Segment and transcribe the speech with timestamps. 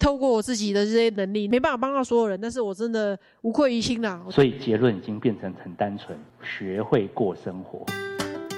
[0.00, 4.20] 透过我自己的这些能力，没办法帮到所有人，但是我真的无愧于心啦。
[4.30, 7.84] 所以结论已经变成很单纯：学会过生活。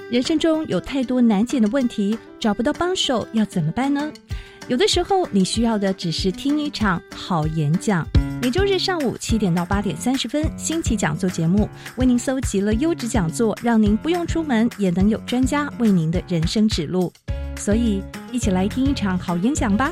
[0.09, 4.11] 人生中有太多难解的问题，找不到帮手要怎么办呢？
[4.69, 8.07] 有的时候你需要的只是听一场好演讲。
[8.41, 11.67] 每周日上午七点到八点三十分，新奇讲座节目
[11.97, 17.11] 为您搜集了优质讲座，让您不用出门也能有专家为您的人生指路。
[17.57, 19.91] 所以，一起来听一场好演讲吧。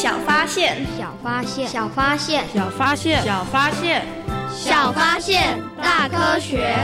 [0.00, 4.06] 小发现，小发现，小发现，小发现，小发现，
[4.50, 6.74] 小发现，大科学。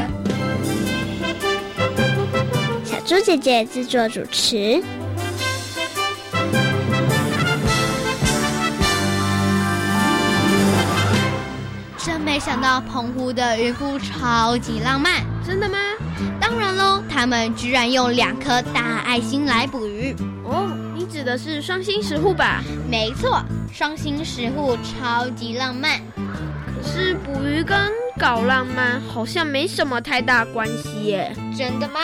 [2.85, 4.83] 小猪姐姐制作主持。
[11.97, 15.79] 真没想到澎湖的渔夫超级浪漫，真的吗？
[16.39, 20.15] 当然喽，他们居然用两颗大爱心来捕鱼。
[20.45, 20.69] 哦。
[21.07, 22.63] 指的是双星石户吧？
[22.89, 26.01] 没错，双星石户超级浪漫。
[26.15, 27.79] 可是捕鱼跟
[28.19, 31.35] 搞浪漫好像没什么太大关系耶。
[31.57, 32.01] 真的吗？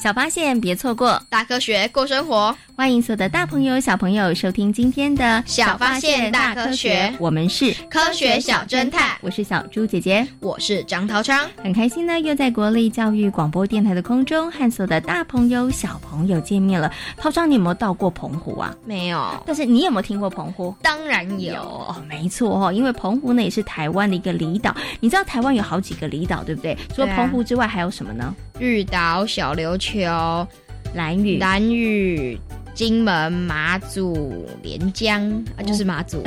[0.00, 2.56] 小发现，别错过大科学过生活。
[2.74, 7.14] 欢迎所有的大朋友、小朋友收听今天的小发现大科学。
[7.18, 11.46] 我们是科学小侦探，我是小猪姐姐，我是张涛昌。
[11.62, 16.90] 很开心呢，又在国立教育广播电台的空中和所有的大朋友、小朋友见面了。
[17.18, 18.74] 涛昌，你有没有到过澎湖啊？
[18.86, 19.30] 没有。
[19.44, 20.74] 但是你有没有听过澎湖？
[20.80, 21.56] 当然有。
[21.56, 24.74] 哦，没错哦，因为澎湖呢也是台湾的一个离岛。
[25.00, 26.74] 你知道台湾有好几个离岛，对不对？
[26.96, 28.34] 除了澎湖之外，还有什么呢？
[28.60, 30.46] 绿岛、小琉球、
[30.94, 32.38] 蓝屿、蓝屿。
[32.72, 35.28] 金门、马祖、连江
[35.58, 36.22] 啊，就是马祖。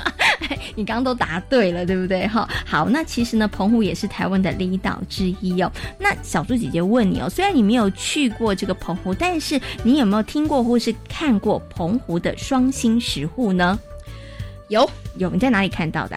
[0.74, 2.26] 你刚刚都答对了，对不对？
[2.28, 5.70] 哈，好，那其实呢，澎湖也是台湾的离岛之一哦。
[5.98, 13.78] 那小猪姐姐问你哦，虽然你没有去过这个澎湖，但是你有没有听过或是看过澎湖的双星石斛呢？
[14.68, 16.16] 有，有，你在哪里看到的？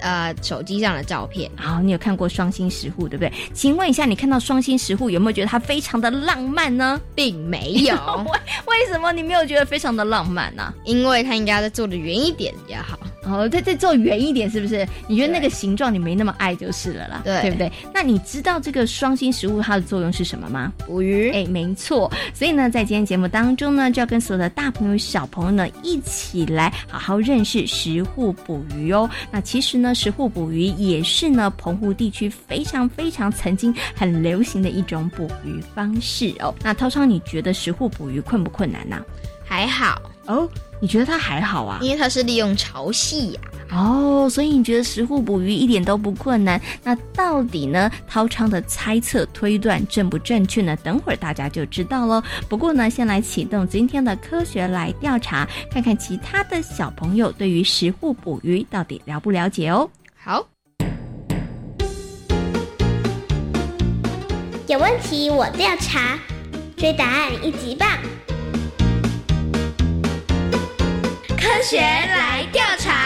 [0.00, 1.50] 呃，手机上的照片。
[1.56, 3.32] 好，你有看过双星石斛，对不对？
[3.52, 7.00] 请问一下，你看到双星石斛有没有觉得它非常的浪漫呢？
[7.14, 7.94] 并没有。
[8.66, 10.72] 为为什么你没有觉得非常的浪漫呢？
[10.84, 12.98] 因为它应该再做的圆一点比较好。
[13.24, 14.86] 哦，再再做圆一点，是不是？
[15.08, 17.72] 你觉得那个形状你没那么爱就是了啦，对不对？
[17.92, 20.72] 那你知道这个双星食物它的作用是什么吗？
[20.86, 21.32] 捕鱼。
[21.32, 22.12] 哎，没错。
[22.32, 29.10] 所以呢，在今天节目当中呢，就要跟所有的大朋友、小朋友呢一起来好好认识石斛捕鱼哦。
[29.32, 36.54] 那其实呢，石沪捕鱼也是呢澎湖地区非常非常曾经很流行的一种捕鱼方式哦。
[36.62, 39.02] 那涛超，你觉得石沪捕鱼困不困难呢？
[39.44, 40.48] 还好哦。
[40.80, 41.78] 你觉得它还好啊？
[41.80, 43.40] 因为它是利用潮汐呀。
[43.70, 46.60] 哦，所以你觉得食户捕鱼一点都不困难？
[46.82, 47.90] 那到底呢？
[48.08, 50.76] 涛昌的猜测推断正不正确呢？
[50.84, 52.22] 等会儿大家就知道喽。
[52.48, 59.90] 不过呢，先来启动今天的科学来调查，看看其他的小朋友对于食户捕鱼到底了不了解哦。
[60.16, 60.46] 好，
[64.68, 66.18] 有问题我调查，
[66.76, 67.88] 追答案一级棒。
[71.36, 73.05] 科学来调查。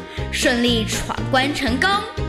[0.31, 2.20] 顺利闯关成功。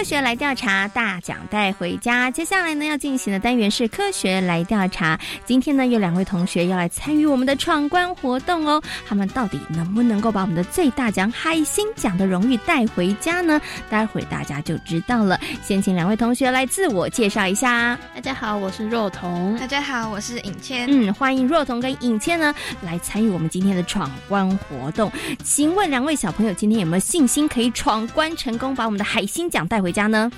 [0.00, 2.30] 科学来调查，大奖带回家。
[2.30, 5.20] 接下来呢，要进行的单元是科学来调查。
[5.44, 8.82] 今天呢，有两位同学要来参与我们的闯关活动哦。
[9.06, 13.60] 他们到底能不能够把我们的最大奖海星奖的荣誉带回家呢？
[13.90, 15.38] 待会儿大家就知道了。
[15.62, 17.94] 先请两位同学来自我介绍一下。
[18.14, 19.54] 大家好，我是若彤。
[19.58, 20.86] 大家好，我是尹谦。
[20.90, 25.12] 嗯，欢迎若彤跟尹谦呢来参与我们今天的闯关活动。
[25.44, 29.89] 请问两位小朋友今天有没有信心可以闯关成功，把我们的海星奖带回？
[29.90, 30.30] 回家呢？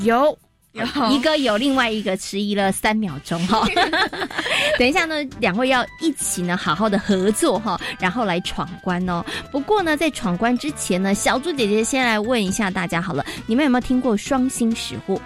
[0.00, 0.38] 有
[0.72, 3.66] 有一个有，另外一个迟疑了三秒钟哈。
[4.78, 9.24] 等一下呢，两位要一起呢，好好的合作哈，然后来闯关哦。
[9.50, 15.18] 不过呢，在闯关之前呢，小猪姐姐先来问一下大家好了，你们有没有听过双星石户？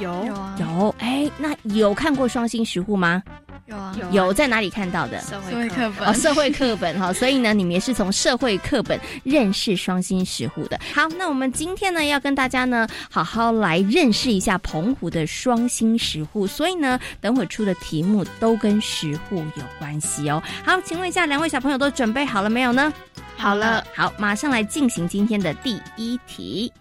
[0.00, 0.92] 有有啊有。
[0.98, 3.22] 哎，那有看过双星石户吗？
[3.68, 5.20] 有啊，有在哪里看到的？
[5.20, 10.80] 社会课本哦，社会课本哈，所以呢，你们也是从社会课本认识双星石斛的。
[10.94, 16.46] 好，那我们今天呢，要跟大家呢，好好来认识一下澎湖的双星石斛。
[16.46, 20.42] 所以呢，等会出的题目都跟石斛有关系哦。
[20.64, 22.90] 好，请问一下，两位小朋友都准备好了没有呢？
[23.36, 26.72] 好了，好，马上来进行今天的第一题。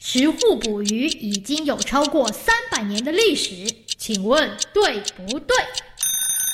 [0.00, 5.54] 石斛捕鱼已经有超过三百年的历史，请问对不对？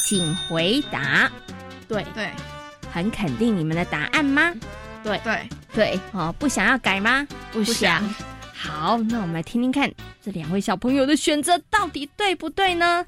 [0.08, 1.30] 请回答，
[1.86, 2.30] 对对，
[2.90, 4.54] 很肯定你们的答案吗？
[5.04, 7.28] 对对对，哦，不想要改吗？
[7.52, 8.02] 不想。
[8.54, 9.92] 好，那我们来听听看
[10.24, 13.04] 这两位小朋友的选择到底对不对呢？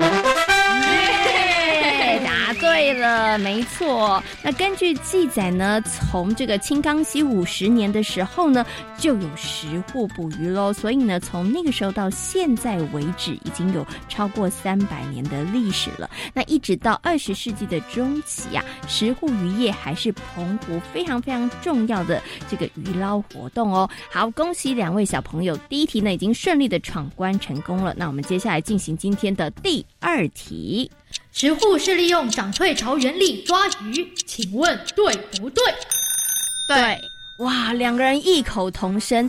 [2.61, 4.23] 对了，没错。
[4.43, 8.65] 那根据记载呢，从这个清康熙五十年的时候呢，
[8.99, 10.73] 就有石户捕鱼喽。
[10.73, 16.09] 所以呢，从那个时候到现在为止，已经有超过三百年的历史了。
[16.35, 23.89] 那一直到二十世纪的中期呀，石户渔业还是澎湖非常非常重要的这个渔捞活动哦。
[24.11, 27.95] 好，恭喜两位小朋友，第一题呢已经顺利的闯关成功了。
[27.97, 30.91] 那我们接下来进行今天的第二题。
[31.33, 35.63] 石户是利用涨退潮原理抓鱼，请问对不对？
[36.69, 37.01] 对，
[37.39, 39.29] 哇，两个人异口同声，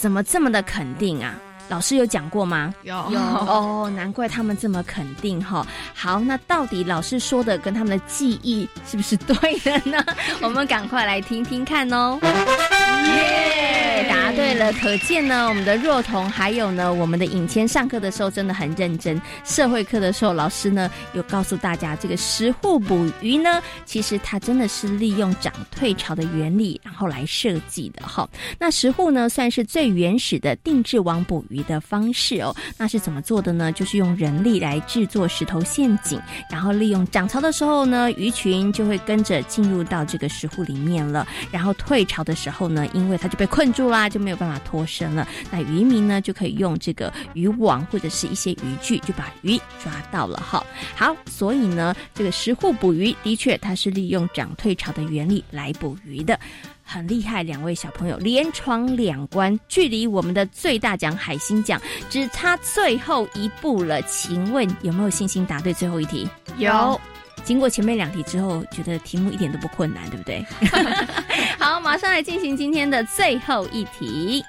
[0.00, 1.34] 怎么这么的肯定啊？
[1.68, 2.72] 老师有讲过吗？
[2.82, 5.66] 有有哦，难怪他们这么肯定哈。
[5.94, 10.02] 好，那到底老师说的跟他们的记忆是不是对的呢？
[10.40, 12.18] 我们赶快来听听看哦。
[12.22, 19.20] 耶，答对了，可见呢，我们的若彤还有呢，我们的尹谦上课的时候真的很认真。
[19.44, 28.28] 社会课的时候，老师呢有告诉大家，这个石户捕鱼呢，其实它真的是利用涨退潮的原理，然后来设计的哈。
[28.60, 32.54] 那石户呢，算是最原始的定制网捕鱼的方式哦。
[32.76, 33.72] 那是怎么做的呢？
[33.72, 36.16] 就是用人力来制作石头陷阱，
[36.48, 41.26] 然后利用涨潮的时候呢，鱼群就会跟着进入到这个石户里面了。
[41.50, 45.26] 然后退潮的时候呢，因为它就被困住啦，就没有办法脱身了。
[45.50, 50.64] 那渔民呢，就可以用这个渔网或者是一些渔具，就把鱼抓到了哈。
[50.94, 56.38] 好，所以呢，这个食户捕鱼的确它是利用涨退潮的原理来捕鱼的，
[56.82, 57.42] 很厉害。
[57.42, 61.80] 两位小朋友连闯两关，距离我们的最大奖海星奖
[62.10, 64.02] 只差最后一步了。
[64.02, 66.28] 请问有没有信心答对最后一题？
[66.58, 67.00] 有。
[67.44, 70.44] 经过前面两题之后，觉得题目一点都不困难，对不对？
[71.58, 74.44] 好，马上来进行今天的最后一题。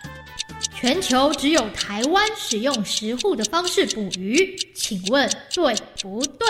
[0.75, 6.48] 全球只有台湾使用食户的方式捕鱼，请问对不对？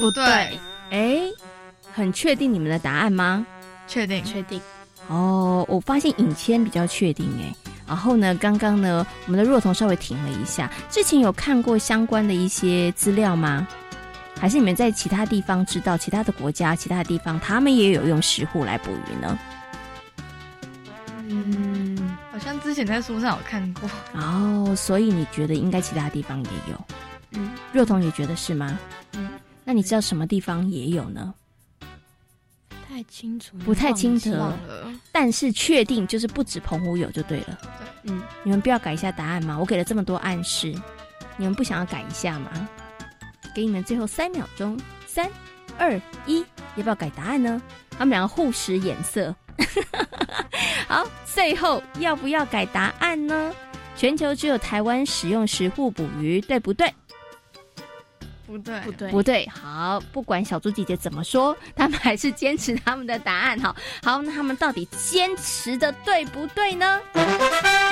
[0.00, 0.24] 不对。
[0.90, 1.20] 哎，
[1.92, 3.44] 很确定你们的答案吗？
[3.88, 4.60] 确定，确定。
[5.08, 7.52] 哦，我发现尹谦比较确定哎。
[7.88, 13.66] 然后呢，刚刚呢，我们的若彤稍微停了一下，之前有看过相关的一些资料吗？
[14.40, 19.38] 还是你们在其他地方知道，其他的国家、其他的地方，他们也有用石斛来捕鱼呢？
[21.28, 23.88] 嗯，好像之前在书上有看过。
[24.14, 26.84] 哦，所以你觉得应该其他地方也有？
[27.32, 28.78] 嗯，若彤也觉得是吗？
[29.12, 29.28] 嗯，
[29.62, 31.34] 那你知道什么地方也有呢？
[32.68, 34.58] 不太清楚，不太清楚了。
[35.12, 37.58] 但是确定就是不止澎湖有就对了。
[37.60, 39.56] 对，嗯，你们不要改一下答案吗？
[39.58, 40.74] 我给了这么多暗示，
[41.36, 42.68] 你们不想要改一下吗？
[43.54, 45.28] 给你们最后三秒钟，三、
[45.78, 46.44] 二、一，
[46.76, 47.60] 要不要改答案呢？
[47.90, 49.34] 他们两个互使眼色。
[50.88, 53.52] 好，最后要不要改答案呢？
[53.96, 56.92] 全球只有台湾使用石斛捕鱼，对不对？
[58.50, 59.48] 不对，不对，不对。
[59.48, 63.56] 好，不管小猪姐姐怎么说，他们还是坚持他们的答案。
[63.60, 66.98] 哈， 好，那他们到底坚持的对不对呢？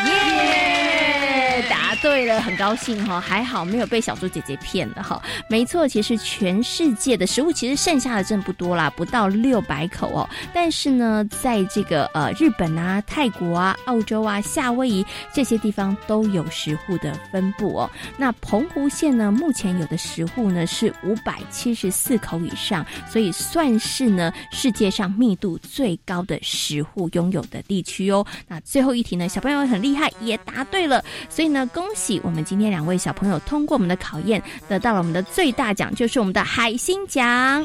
[0.07, 3.21] 耶，答对了，很高兴哈。
[3.21, 5.23] 还好没有被小猪姐姐骗了哈。
[5.49, 10.29] 没错，其实全世界的食物其实剩下的真不多啦，不到六百口哦。
[10.53, 17.88] 但是呢，在这个呃日本啊、泰国啊、澳洲啊、夏威夷这些地方都有食户的分布哦。
[18.17, 28.26] 那澎湖县呢，目前有的食呢是五百七十四口以上，所以算是呢世界上密度最高的食户拥有的地区哦。
[28.47, 37.64] 那最后一题呢，小朋友很厉害，也答对了，所以呢，恭喜我们今天两位小朋友通过我们的考验，得到了我们的最大奖，就是我们的海星奖。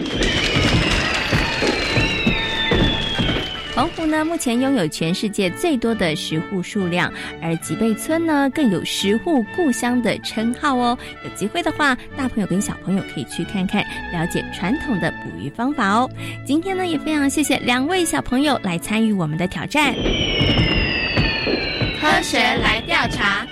[3.76, 7.12] 澎湖呢，目前拥有全世界最多的石户数量，
[7.42, 10.96] 而吉贝村呢，更有石户故乡的称号哦。
[11.24, 16.08] 有机会的话，大朋友跟小朋友可以去看看，了解传统的捕鱼方法哦。
[16.46, 19.96] 今天呢，也非常谢谢两位小朋友来参与我们的挑战。
[22.00, 23.48] 科学来调查，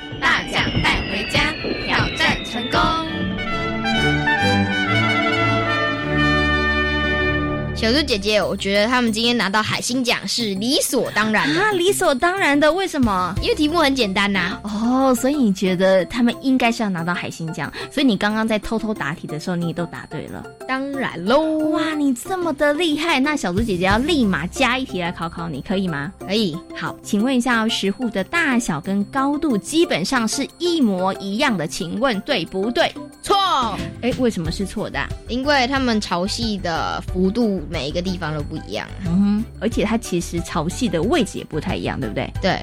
[7.82, 12.72] 小猪姐姐，我觉得他们今天拿到海星奖是理所当然的啊，理所当然的。
[12.72, 13.34] 为什么？
[13.42, 17.74] 因为题目很简单呐、哦，所以你觉得他们应该是要拿到海星奖？
[17.92, 20.46] 所以你刚刚在偷偷答题的时候，你也都答对了。
[20.68, 21.42] 当然喽！
[21.72, 26.14] 哇，你这么的厉害，那小猪姐姐要立马加一题来考考你，可以吗？
[26.20, 26.56] 可以。
[26.80, 32.94] 好，请问一下，石户的大小跟高度基本上是一模一样的，请问对不对？
[33.24, 33.36] 错。
[34.02, 35.10] 哎，为什么是错的、啊？
[35.28, 38.88] 因为他们潮汐的幅度每一个地方都不一样。
[39.06, 42.32] 嗯哼，而且它其实潮汐的位置也不太一样，对不对？
[42.42, 42.60] 对。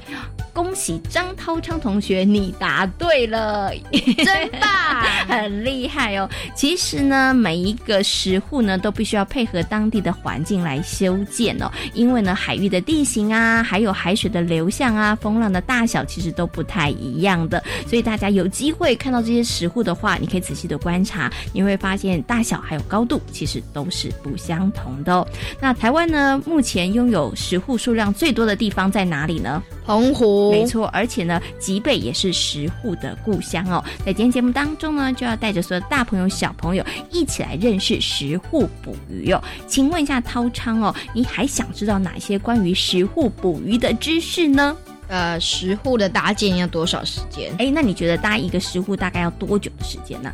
[0.51, 4.69] 恭喜张涛昌同学，你答对了， 真棒，
[5.27, 6.29] 很厉害哦。
[6.53, 17.63] 其实呢，每一个石户呢，都必须要配合当地的环境来修建哦，因为呢，海域的地形啊，还有海水的流向啊，风浪的大小，其实都不太一样的。
[17.87, 25.27] 所以大家有机会看到这些石户的话，你可以仔细的观察，你会发现大小还有高度其实都是不相同的哦。
[25.59, 29.61] 那台湾呢，目前拥有石户数量最多的地方在哪里呢？
[29.85, 30.51] 澎湖。
[30.51, 33.83] 没错，而且呢，吉贝也是石户的故乡哦。
[34.05, 39.43] 在今天节目当中呢，就要带着所有大朋友、小朋友一起来认识石户捕鱼哦。
[39.67, 44.75] 请问一下涛昌哦，你还想知道哪些关于石户捕鱼的知识呢？
[45.07, 47.51] 呃，石户的搭建要多少时间？
[47.57, 50.31] 哎，那你觉得搭一个石户大概要多久的时间呢？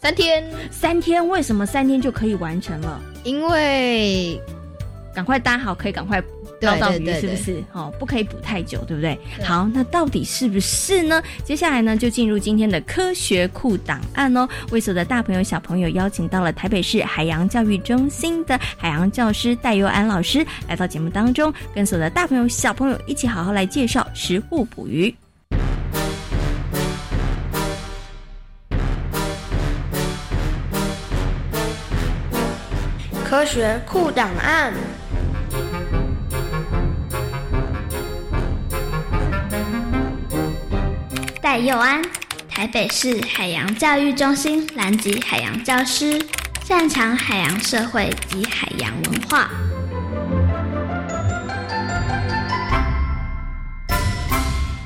[0.00, 0.44] 三天。
[0.70, 1.28] 三天？
[1.28, 3.00] 为什么三天就可以完成了？
[3.24, 4.40] 因为
[5.14, 6.22] 赶快搭好，可以赶快。
[6.62, 7.64] 捞到鱼是不是？
[7.72, 9.18] 哦，不可以补太久，对不对？
[9.42, 11.22] 好，那到底是不是呢？
[11.42, 14.46] 接下来呢，就进入今天的科学库档案哦。
[14.70, 25.14] 为所有的大朋友、小朋友邀请到了台北市海洋教育中心的海洋教师戴佑安老师来到节目当中，跟所有的大朋友、小朋友一起好好来介绍食物捕鱼。
[33.30, 34.74] 科学酷档案。
[41.40, 42.02] 戴佑安，
[42.48, 46.20] 台北市海洋教育中心南极海洋教师，
[46.64, 49.48] 擅长海洋社会及海洋文化。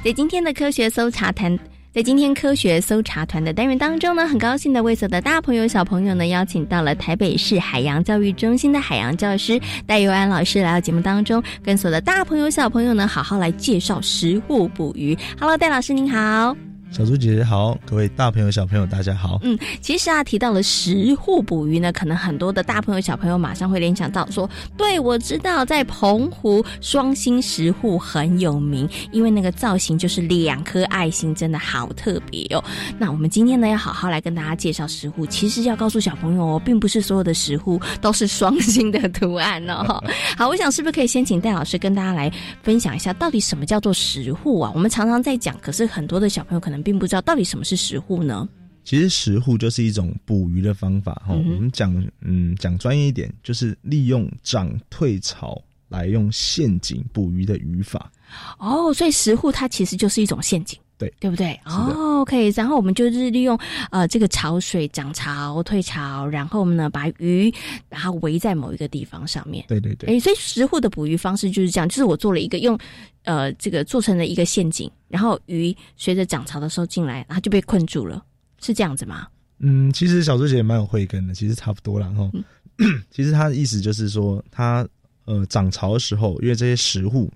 [0.05, 1.59] 在今天的科学搜查团，
[1.95, 15.17] 在今天科学搜查团的单元当中呢，很高兴的为所有的大朋友、小朋友呢，邀请到了台北市海洋教育中心的海洋教师戴佑安老师来到节目当中，跟所有的大朋友、小朋友呢，好好来介绍食物捕鱼。
[15.39, 16.57] Hello，戴老师您好。
[16.97, 19.41] 小猪姐姐好，各位大朋友小朋友大家好。
[19.43, 32.63] 嗯，其实啊，提到了石户捕鱼呢，可能很多的大朋友小朋友马上会联想到说，对我知道在澎湖双星石户很有名，因为那个造型就是两颗爱心，真的好特别哦。
[32.97, 35.27] 那我们今天呢，要好好来跟大家介绍石户。
[35.27, 40.01] 其实要告诉小朋友哦，并不是所有的石户都是双星的图案哦。
[40.39, 42.33] 好，我想是不是可以先请戴老师跟大家来
[42.63, 44.71] 分享一下，到底什么叫做石户啊？
[44.73, 48.49] 我们常常在讲，可是很多的小朋友可能并不知道到底什么是石户呢？
[48.85, 51.35] 其实石户就是一种捕鱼的方法哈。
[51.35, 58.13] 我们讲嗯讲专业一点，就是利用涨退潮来用陷阱捕鱼的语法。
[58.59, 60.79] 哦，所以石户它其实就是一种陷阱。
[60.97, 61.59] 对，对不对？
[61.65, 62.51] 哦，OK。
[62.51, 63.59] 然后我们就是利用
[63.91, 67.53] 呃这个潮水涨潮退潮，然后我们呢把鱼
[67.89, 69.65] 把它围在某一个地方上面。
[69.67, 70.15] 对对对。
[70.15, 72.79] 哎，所以食户的捕鱼方式就是这样，就是我做了一个用
[73.25, 78.25] 呃这个做成了一个陷阱，然后鱼随着涨潮的时候进来，然后就被困住了，
[78.61, 79.27] 是这样子吗？
[79.59, 82.31] 嗯，其实小猪姐也蛮有慧根的，其实差不多了哈。
[83.11, 84.87] 其实他的意思就是说，他
[85.25, 87.29] 呃涨潮的时候，因为这些食户。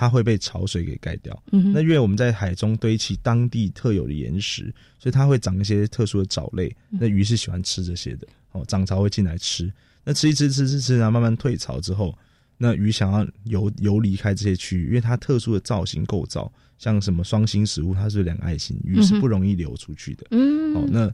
[0.00, 1.42] 它会被潮水给盖掉。
[1.52, 6.74] 嗯，那因为我们在海中堆起当地特有的岩石，所以它会长一些特殊的藻类。
[6.88, 8.26] 那鱼是喜欢吃这些的。
[8.52, 9.70] 哦，涨潮会进来吃。
[10.02, 12.16] 那吃一吃吃吃吃，然后慢慢退潮之后，
[12.56, 20.26] 那鱼想要游游离开这些区域，因为它特殊的造型构造，像什么双星食物，它是两个爱心，鱼是不容易流出去的。
[20.30, 21.12] 嗯，哦，那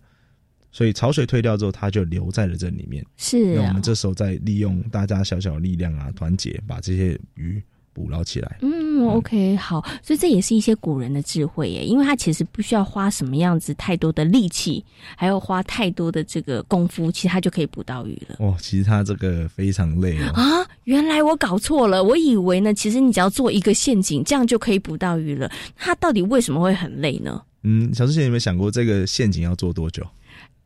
[0.70, 3.04] 所以潮水退掉之后，它就留在了这里面。
[3.16, 7.60] 是，那我们这时候再利用大家小小的力量啊，团结把这些鱼。
[7.96, 14.84] 捕捞起来，嗯，OK，好，所以这也是一些古人的智慧耶，因为他其实不需要花什么样子太多的力气，
[15.16, 18.36] 还要花太多的这个功夫，其实他就可以捕到鱼了。
[18.40, 20.30] 哇，其实他这个非常累哦。
[20.34, 25.50] 啊，原来我搞错了，我以为呢，其实你只要做一个陷阱，这样就可以捕到鱼了。
[25.74, 27.42] 他到底为什么会很累呢？
[27.62, 30.06] 嗯，小师姐有没有想过这个陷阱要做多久？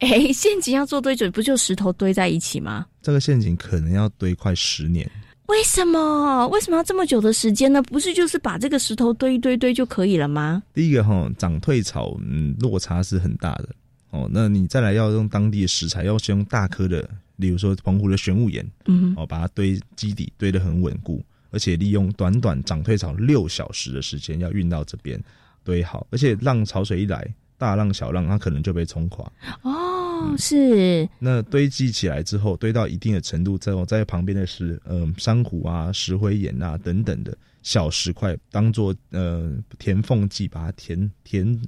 [0.01, 1.31] 哎，陷阱要做多久？
[1.31, 2.87] 不就石头堆在一起吗？
[3.01, 5.09] 这个陷阱可能要堆快十年。
[5.51, 6.47] 为什么？
[6.49, 7.83] 为什么要这么久的时间呢？
[7.83, 10.63] 不是就是把这个石头堆一堆堆就可以了吗？
[10.73, 13.69] 第一个哈，涨退潮，嗯，落差是很大的
[14.11, 14.29] 哦。
[14.33, 25.21] 那你再来要用当地的食材，要先用大颗的，例如说澎湖的玄武岩，嗯，哦，把它堆基底堆得很稳固，而且利用短短涨退潮六小时的时间要运到这边
[25.65, 27.27] 堆好，而且浪潮水一来，
[27.59, 29.31] 大浪小浪它可能就被冲垮
[29.63, 29.90] 哦。
[30.37, 41.63] 是，那堆积起来之后，堆到一定的程度之后，在旁边的是嗯珊瑚啊、石灰岩啊等等的小石块，当做呃填缝剂，把它填填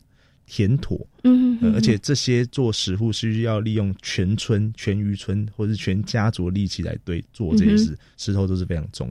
[0.46, 1.06] 填妥。
[1.24, 9.10] 嗯，而且这些做石户是要利用全村、全渔村或是全家族的力气来对做这件事，石头都是非常重。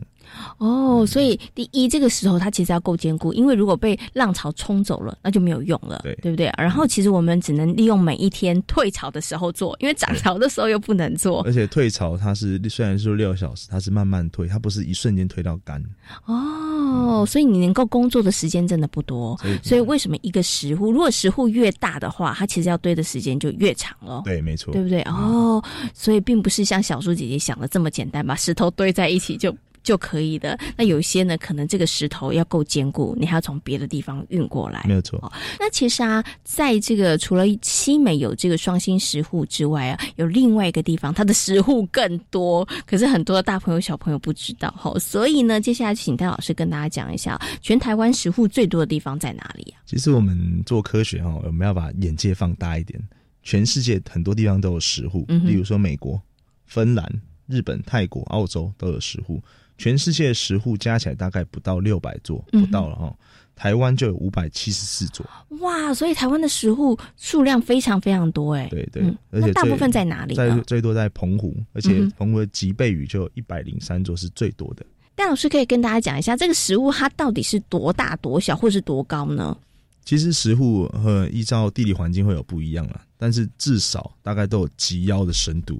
[0.59, 6.49] 哦，所以第一，这个石头它其实要够坚固，因为如果被浪潮冲走了，那就没有用了，对对不对？
[6.57, 11.41] 然后其实我们只能利用每一天退潮的时候做，因为涨潮的时候又不能做。
[11.41, 15.83] 而且退潮它是虽然说六小时，它是慢慢退，它不是一瞬间退到干。
[16.25, 19.37] 哦，所以你能够工作的时间真的不多。
[19.63, 24.21] 所以为什么一个石户，如果石户越大的话，它其实要堆的时间就越长了。
[24.25, 25.01] 对，没错，对不对？
[25.03, 29.55] 哦，所以并不是像小猪姐姐想的这么简单，把石头堆在一起就。
[29.83, 30.57] 就可以的。
[30.77, 34.83] 那有些呢，可能这个石头要够坚固，你还要从别的地方运过来。
[34.87, 35.31] 没有错。
[35.59, 42.67] 那其实啊，在这个除了西美有这个双星石户之外啊，有另外一个地方，它的石户更多。
[42.85, 44.93] 可是很多的大朋友小朋友不知道哈。
[44.99, 49.81] 所以呢，接下来请戴老师跟大家讲一下，全台湾石户最多的地方在哪里啊？
[49.85, 53.01] 其实我们做科学哈，我们要把眼界放大一点。
[53.43, 56.21] 全世界很多地方都有石户，嗯例如说美国、
[56.67, 57.11] 芬兰、
[57.47, 59.41] 日本、泰国、澳洲都有石户。
[59.77, 63.15] 全世界十户加起来大概不到六百座，不到了哈。
[63.53, 65.23] 台湾就有五百七十四座。
[65.59, 68.67] 哇，所以台湾的十户数量非常非常多哎。
[68.69, 70.33] 对对，而且大部分在哪里？
[70.33, 74.83] 在最多在澎湖，而且澎湖的吉贝屿就有一百零三座是最多的。
[75.13, 79.55] 戴老师可以跟大家讲一下，这个食物它到底是多大、多小，或是多高呢？
[80.03, 85.79] 其实石户和依照地理环境会有不一样了，但是至少大概都有及腰的深度。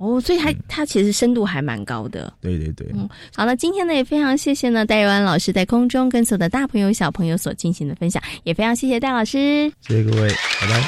[0.00, 2.32] 哦，所以它它其实深度还蛮高的。
[2.40, 10.28] 对对对，嗯，好了，今天呢也非常谢谢呢戴安老师在空中跟所有的大朋友小朋友所进行的分享，也非常谢谢戴老师，谢谢各位，
[10.60, 10.82] 拜拜。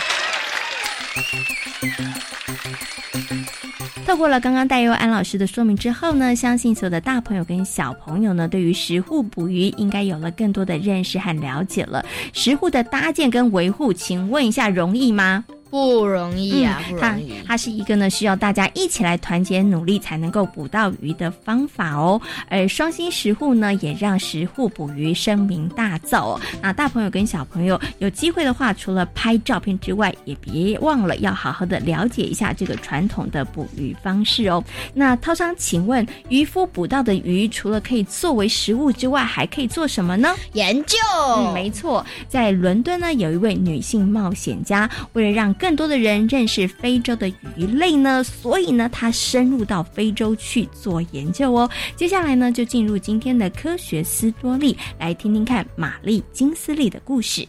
[4.07, 12.03] 透过了刚刚戴佑安老师的说明之后呢，相信所有的大朋友跟小朋友呢，对于石户捕鱼应该有了更多的认识和了解了。
[12.33, 15.45] 石户的搭建跟维护，请问一下容易吗？
[15.73, 17.33] 不容易啊，不容易。
[17.47, 22.21] 它是一个呢需要大家一起来团结努力才能够捕到鱼的方法哦。
[22.51, 26.41] 而双星食户呢，也让食户捕鱼声名大噪哦。
[26.61, 34.63] 那大朋友跟小朋友有机会的话，除了拍照片之外，也别忘了要好好的了解一下这个传统的捕鱼方式哦。
[34.93, 40.35] 那涛商，请问渔夫捕到的鱼，除了可以作为食物之外，还可以做什么呢？
[40.53, 40.99] 研究。
[41.39, 51.71] 嗯，没错，在伦敦呢，有一位女性冒险家，为了让更多的人认识非洲的鱼类呢，所以呢，他深入到非洲去做研究哦。
[51.95, 57.47] 接下来呢，就进入今天的科学斯多利，来听听看玛丽金斯利的故事。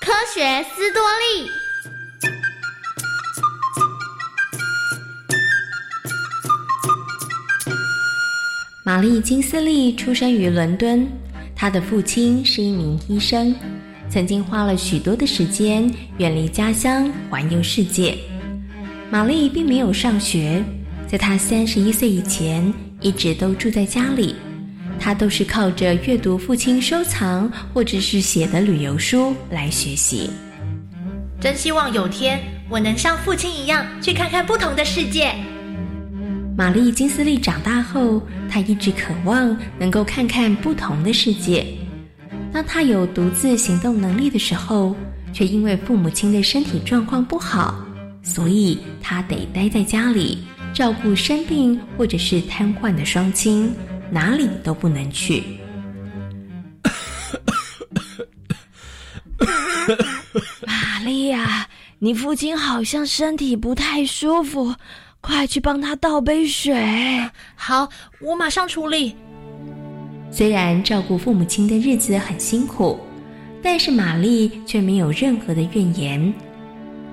[0.00, 1.69] 科学斯多利。
[8.90, 11.06] 玛丽金斯利出生于伦敦，
[11.54, 13.54] 她的父亲是一名医生，
[14.08, 18.18] 曾经花了许多的时间远离家乡环游世界。
[19.08, 20.60] 玛丽并没有上学，
[21.06, 24.34] 在她三十一岁以前，一直都住在家里。
[24.98, 30.30] 她都是靠着阅读父亲收藏或者是写的旅游书来学习。
[31.40, 35.32] 真希望有天我能像父亲一样去看看不同的世界。
[36.60, 41.66] 玛丽金斯利长大后，她一直渴望能够看看不同的世界。
[42.52, 44.94] 当她有独自行动能力的时候，
[45.32, 47.82] 却因为父母亲的身体状况不好，
[48.22, 50.44] 所以她得待在家里
[50.74, 53.74] 照顾生病或者是瘫痪的双亲，
[54.10, 55.42] 哪里都不能去。
[60.66, 61.66] 玛丽呀，
[62.00, 64.74] 你父亲好像身体不太舒服。
[65.20, 66.74] 快去帮他倒杯水。
[67.54, 67.88] 好，
[68.20, 69.14] 我马上处理。
[70.30, 72.98] 虽然照顾父母亲的日子很辛苦，
[73.62, 76.32] 但是玛丽却没有任何的怨言。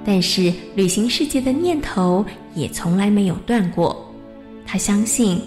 [0.06, 4.10] 但是旅行世界的念头也从来没有断过。
[4.65, 5.41] 她相信，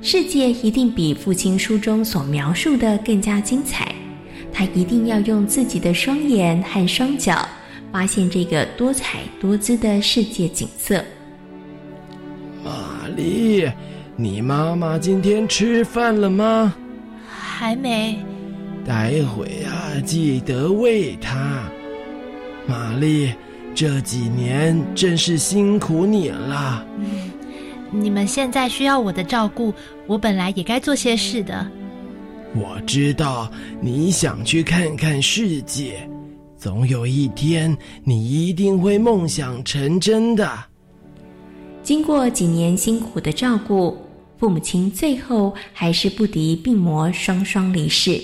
[0.00, 3.94] 世界一定比父亲书中所描述的更加精彩。
[4.52, 7.46] 她一定要用自己的双眼和双脚，
[7.92, 11.04] 发现这个多彩多姿的世界景色。
[13.16, 13.66] 玛丽，
[14.14, 16.74] 你妈妈今天吃饭了吗？
[17.26, 18.18] 还没。
[18.84, 21.62] 待会啊，记得喂她。
[22.66, 23.32] 玛丽，
[23.74, 26.86] 这几年真是辛苦你了。
[26.98, 27.30] 嗯，
[27.90, 29.72] 你们现在需要我的照顾，
[30.06, 31.66] 我本来也该做些事的。
[32.54, 33.50] 我知道
[33.80, 36.06] 你想去看看世界，
[36.58, 37.74] 总有一天
[38.04, 40.46] 你一定会梦想成真的。
[41.86, 43.96] 经过几年辛苦的照顾，
[44.40, 48.20] 父母亲最后还是不敌病魔，双双离世。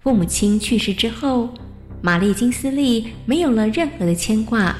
[0.00, 1.48] 父母亲去世之后，
[2.02, 4.76] 玛丽金斯利没有了任何的牵挂，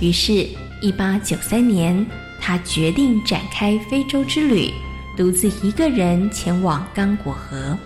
[0.00, 0.46] 于是，
[0.80, 2.06] 一八九三年，
[2.40, 4.70] 他决定展开非洲之旅，
[5.16, 7.76] 独自一个人前往刚果河。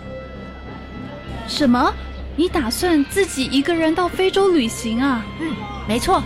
[1.47, 1.91] 什么？
[2.35, 5.25] 你打算自己一个人到非洲旅行啊？
[5.39, 5.51] 嗯，
[5.87, 6.21] 没错。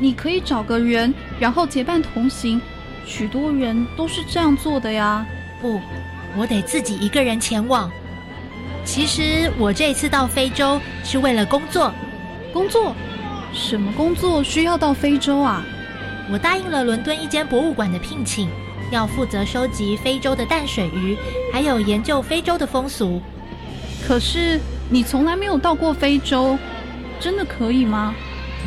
[0.00, 2.60] 你可以找个人，然后结伴同行。
[3.06, 5.26] 许多人都是这样做的呀。
[5.60, 5.78] 不，
[6.36, 7.90] 我得自己一个人前往。
[8.84, 11.92] 其实我这次到非洲是为了工作。
[12.52, 12.94] 工作？
[13.52, 15.62] 什么工作需要到非洲啊？
[16.32, 18.48] 我答应了伦敦一间博物馆的聘请，
[18.90, 21.16] 要负责收集非洲的淡水鱼，
[21.52, 23.20] 还有研究非洲的风俗。
[24.06, 24.58] 可是
[24.88, 26.56] 你从来没有到过非洲，
[27.18, 28.14] 真的可以吗？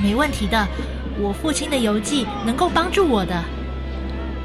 [0.01, 0.67] 没问题的。
[1.19, 3.43] 我父亲的游记能够帮助我的。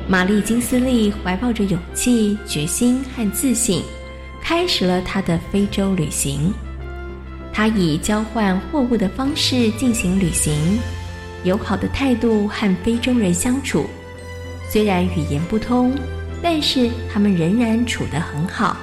[0.07, 3.83] 玛丽金斯利怀抱着勇气、决心和自信，
[4.43, 6.53] 开始了他的非洲旅行。
[7.53, 10.79] 他以交换货物的方式进行旅行，
[11.45, 13.87] 友好的态度和非洲人相处。
[14.71, 15.95] 虽然语言不通，
[16.43, 18.77] 但是他们仍然处得很好。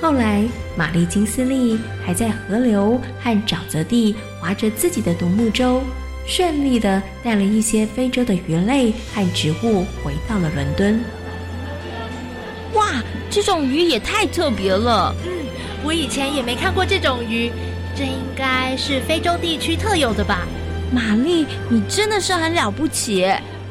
[0.00, 0.44] 后来，
[0.76, 5.82] 玛丽金斯利还在河流和沼泽地划着自己的独木舟。
[6.28, 11.02] 顺利的带了一些非洲的鱼类和植物回到了伦敦。
[12.74, 15.14] 哇，这种鱼也太特别了！
[15.24, 15.32] 嗯，
[15.82, 17.50] 我以前也没看过这种鱼，
[17.96, 20.46] 这应该是非洲地区特有的吧？
[20.92, 23.26] 玛丽，你真的是很了不起！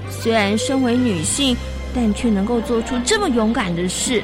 [0.09, 1.55] 虽然身为女性，
[1.93, 4.23] 但却能够做出这么勇敢的事，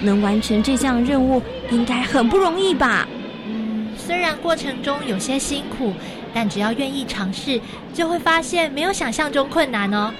[0.00, 3.08] 能完成这项任务应该很不容易吧？
[3.48, 5.92] 嗯，虽然过程中有些辛苦。
[6.34, 7.60] 但只要愿意尝试，
[7.94, 10.12] 就会发现没有想象中困难哦。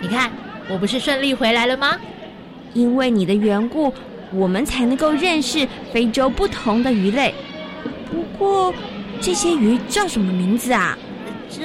[0.00, 0.32] 你看，
[0.68, 1.96] 我不是顺利回来了吗？
[2.74, 3.92] 因为你的缘故，
[4.32, 7.34] 我们才能够认识非洲不同的鱼类。
[8.10, 8.72] 不过，
[9.20, 10.96] 这些鱼叫什么名字啊？
[11.50, 11.62] 这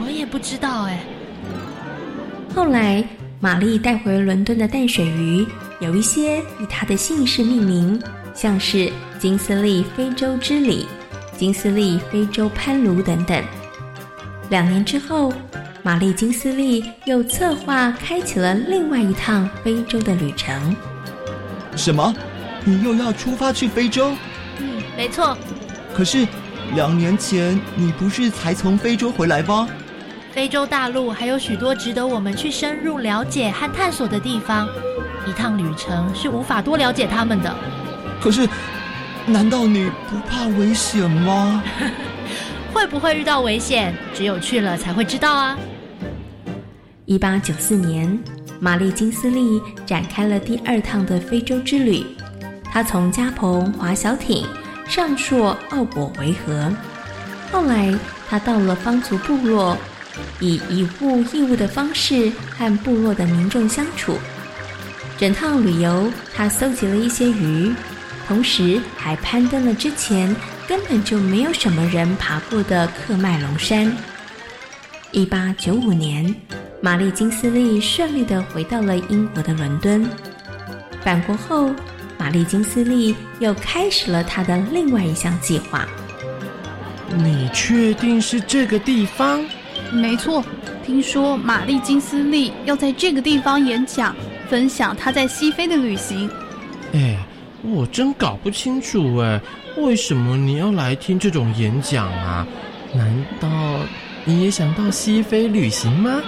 [0.00, 1.00] 我也不知道哎。
[2.54, 3.04] 后来，
[3.40, 5.46] 玛丽带回伦敦的淡水鱼，
[5.80, 8.00] 有一些以她的姓氏命名，
[8.34, 10.86] 像是金斯利非洲之礼、
[11.38, 13.40] 金斯利非洲潘卢等等。
[14.50, 15.32] 两年之后，
[15.84, 20.74] 玛丽金斯利又策划开启了另外一趟非洲的旅程。
[21.76, 22.12] 什么？
[22.64, 24.10] 你又要出发去非洲？
[24.58, 25.38] 嗯，没错。
[25.94, 26.26] 可是，
[26.74, 29.68] 两年前你不是才从非洲回来吗？
[30.32, 34.68] 非洲大陆还有许多值得我们去深入了解和探索的地方，
[35.24, 37.54] 一趟旅程是无法多了解他们的。
[38.20, 38.48] 可是，
[39.28, 41.62] 难道你不怕危险吗？
[42.72, 45.58] 会不会遇到危险，只有去了才会知道啊！
[47.04, 48.18] 一八九四年，
[48.58, 52.04] 玛丽金斯利展开了第二趟的非洲之旅。
[52.64, 54.46] 她从加蓬划小艇
[54.86, 56.72] 上溯奥果维河，
[57.52, 57.94] 后来
[58.28, 59.76] 她到了方族部落，
[60.40, 64.16] 以以物易物的方式和部落的民众相处。
[65.18, 67.74] 整趟旅游，她搜集了一些鱼，
[68.28, 70.36] 同时还攀登了之前。
[70.68, 73.90] 根本就没有什么人爬过的克麦隆山。
[75.12, 76.34] 一八九五年，
[76.82, 80.06] 玛丽金斯利顺利的回到了英国的伦敦。
[81.02, 81.70] 返国后，
[82.18, 85.88] 玛丽金斯利又开始了她的另外一项计划。
[87.16, 89.42] 你确定是这个地方？
[89.90, 90.44] 没错，
[90.84, 94.14] 听说玛丽金斯利要在这个地方演讲，
[94.50, 96.30] 分享她在西非的旅行。
[96.92, 97.16] 哎，
[97.62, 99.40] 我真搞不清楚哎。
[99.76, 102.46] 为什么你要来听这种演讲啊？
[102.94, 103.48] 难道
[104.24, 106.20] 你也想到西非旅行吗？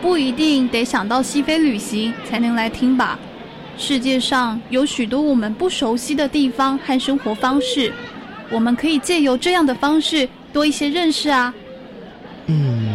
[0.00, 3.18] 不一定得想到西非旅行才能来听吧。
[3.76, 7.92] 世界上有许多我们不熟悉的地方和生活方式，
[8.48, 11.52] 我们可以借由这样的方式多一些认识啊。
[12.46, 12.88] 嗯，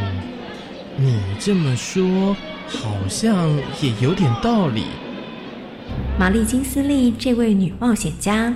[0.98, 2.36] 你这么说
[2.68, 3.50] 好像
[3.82, 4.86] 也有点道理。
[6.18, 8.54] 玛丽金斯利这位女冒险家。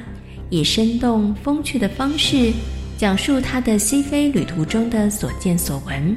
[0.49, 2.53] 以生动风趣的方式
[2.97, 6.15] 讲述她的西非旅途中的所见所闻。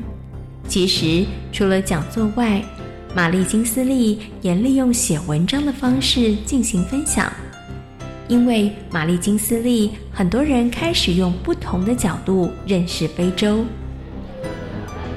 [0.69, 2.63] 其实，除了讲座外，
[3.15, 7.33] 玛丽金斯利也利用写文章的方式进行分享。
[8.29, 13.65] 因为玛丽金斯利，很多人开始用不同的角度认识非洲。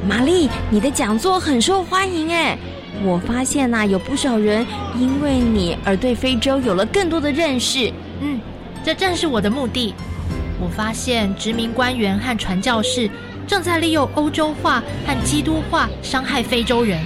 [0.08, 2.58] 玛丽，你的讲座很受欢迎哎！
[3.02, 4.66] 我发现呐，有不少人
[5.00, 7.92] 因为你而对非洲有了更多的认识。
[8.22, 8.40] 嗯。
[8.86, 9.94] 这正是我的目的。
[10.60, 13.10] 我发现殖民官员和传教士
[13.48, 17.02] 正在利用欧洲化和基督化伤害非洲人，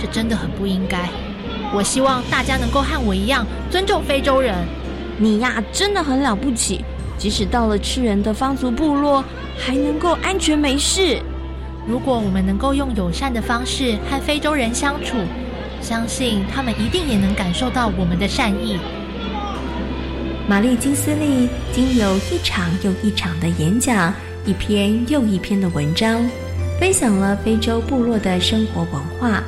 [0.00, 1.08] 这真的很不应该。
[1.74, 4.54] 我希望大家能够和我一样尊重非洲人。
[5.18, 6.82] 你呀，真的很了不起，
[7.18, 9.22] 即使到了吃人的方族部落，
[9.58, 11.20] 还能够安全没事。
[11.86, 15.16] 如果我们能够用友善的方式和非洲人相处，
[15.80, 18.78] 相信他们一定也能感受到我们的善意。
[20.46, 24.14] 玛丽金斯利经由一场又一场的演讲，
[24.46, 26.24] 一篇又一篇的文章，
[26.78, 29.42] 分享了非洲部落的生活文化，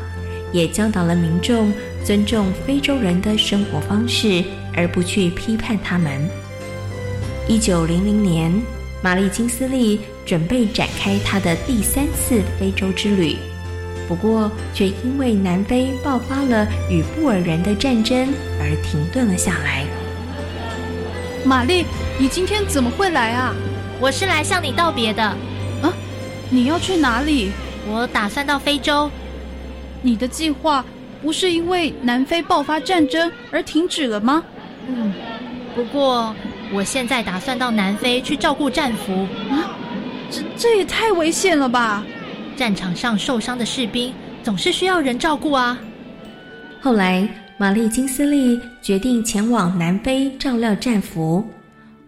[0.53, 1.73] 也教导了民众
[2.05, 4.43] 尊重非洲人的生活方式，
[4.75, 6.21] 而不去批判他们。
[7.49, 8.53] 一九零零年，
[9.05, 13.37] 玛丽金斯利准备展开她的第三次非洲之旅，
[14.09, 18.27] 不过却因为南非爆发了与布尔人的战争
[18.59, 19.85] 而停顿了下来。
[21.45, 21.85] 玛丽，
[22.17, 23.55] 你今天怎么会来啊？
[24.01, 25.23] 我是来向你道别的。
[25.23, 25.93] 啊，
[26.49, 27.53] 你要去哪里？
[27.87, 29.11] 我打算到非洲。
[30.01, 30.83] 你的计划
[31.23, 34.43] 不是因为南非爆发战争而停止了吗？
[34.89, 35.13] 嗯，
[35.75, 36.35] 不过
[36.75, 39.13] 我现在打算到南非去照顾战俘。
[39.51, 39.71] 啊，
[40.31, 42.05] 这这也太危险了吧！
[42.57, 45.79] 战场上受伤的士兵总是需要人照顾啊。
[46.81, 47.29] 后来。
[47.57, 51.43] 玛丽金斯利决定前往南非照料战俘，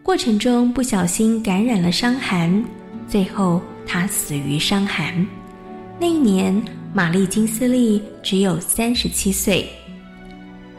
[0.02, 2.64] 过程中不小心感染了伤寒，
[3.06, 5.24] 最后她死于伤寒。
[6.00, 6.60] 那一年，
[6.92, 9.68] 玛丽金斯利只有三十七岁。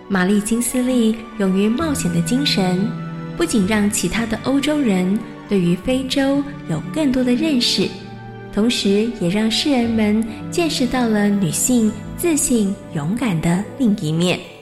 [0.10, 2.86] 玛丽金斯利勇于冒险的精神，
[3.38, 7.88] 不仅让其他的欧洲人对于非洲有更多的认识，
[8.52, 14.57] 同时也让世人们见识到了女性自信勇敢的另一面。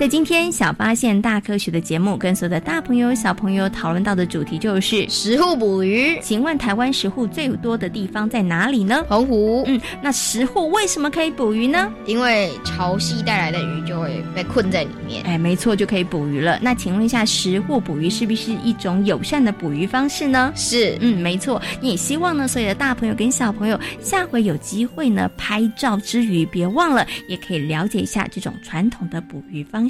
[0.00, 6.18] 在今天小发现大科学的节目，跟所有的大朋友小朋友讨论到的主题就是石户捕鱼。
[6.22, 9.04] 请问台湾石户最多的地方在哪里呢？
[9.10, 9.62] 澎湖。
[9.66, 11.92] 嗯，那石户为什么可以捕鱼呢？
[12.06, 15.22] 因为潮汐带来的鱼就会被困在里面。
[15.24, 16.58] 哎，没错，就可以捕鱼了。
[16.62, 20.50] 那请问一下，石户捕鱼是不是一种友善的捕鱼方式呢？
[20.56, 21.60] 是，嗯，没错。
[21.82, 29.89] 也希望呢，所有的大朋友跟小朋友下回有机会呢，拍照之余，别忘了也可以了解一下这种传统的捕鱼方式